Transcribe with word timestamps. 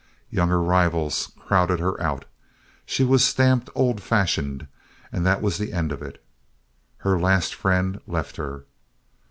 Younger 0.31 0.59
rivals 0.63 1.31
crowded 1.37 1.79
her 1.79 2.01
out. 2.01 2.25
She 2.87 3.03
was 3.03 3.23
stamped 3.23 3.69
"old 3.75 4.01
fashioned," 4.01 4.65
and 5.11 5.23
that 5.27 5.43
was 5.43 5.59
the 5.59 5.73
end 5.73 5.91
of 5.91 6.01
it. 6.01 6.19
Her 6.97 7.19
last 7.19 7.53
friend 7.53 8.01
left 8.07 8.37
her. 8.37 8.65